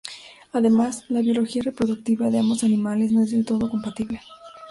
Además, 0.51 1.05
la 1.09 1.19
biología 1.21 1.61
reproductiva 1.61 2.31
de 2.31 2.39
ambos 2.39 2.63
animales 2.63 3.11
no 3.11 3.21
es 3.21 3.29
del 3.29 3.45
todo 3.45 3.69
compatible. 3.69 4.19